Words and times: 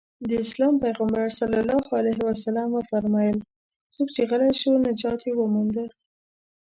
د 0.27 0.29
اسلام 0.43 0.73
پيغمبر 0.83 1.25
ص 1.37 1.39
وفرمايل 2.75 3.37
څوک 3.93 4.07
چې 4.15 4.21
غلی 4.29 4.51
شو 4.59 4.71
نجات 4.87 5.19
يې 5.27 5.31
ومونده. 5.35 5.85